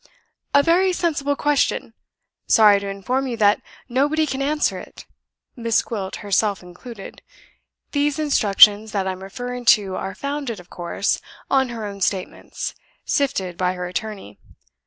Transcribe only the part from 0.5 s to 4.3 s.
"A very sensible question. Sorry to inform you that nobody